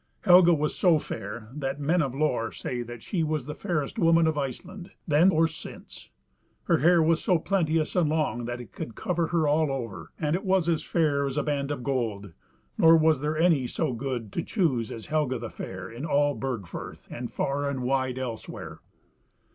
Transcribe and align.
Helga 0.21 0.51
was 0.55 0.73
so 0.75 0.97
fair, 0.97 1.47
that 1.53 1.79
men 1.79 2.01
of 2.01 2.15
lore 2.15 2.51
say 2.51 2.81
that 2.81 3.03
she 3.03 3.21
was 3.23 3.45
the 3.45 3.53
fairest 3.53 3.99
woman 3.99 4.25
of 4.25 4.35
Iceland, 4.35 4.89
then 5.07 5.29
or 5.29 5.47
since; 5.47 6.09
her 6.63 6.79
hair 6.79 7.03
was 7.03 7.23
so 7.23 7.37
plenteous 7.37 7.95
and 7.95 8.09
long 8.09 8.45
that 8.45 8.59
it 8.59 8.71
could 8.71 8.95
cover 8.95 9.27
her 9.27 9.47
all 9.47 9.71
over, 9.71 10.11
and 10.19 10.35
it 10.35 10.43
was 10.43 10.67
as 10.67 10.81
fair 10.81 11.27
as 11.27 11.37
a 11.37 11.43
band 11.43 11.69
of 11.69 11.83
gold; 11.83 12.33
nor 12.79 12.97
was 12.97 13.21
there 13.21 13.37
any 13.37 13.67
so 13.67 13.93
good 13.93 14.31
to 14.33 14.41
choose 14.41 14.91
as 14.91 15.05
Helga 15.05 15.37
the 15.37 15.51
Fair 15.51 15.87
in 15.91 16.03
all 16.03 16.33
Burgfirth, 16.35 17.07
and 17.11 17.31
far 17.31 17.69
and 17.69 17.83
wide 17.83 18.17
elsewhere. 18.17 18.79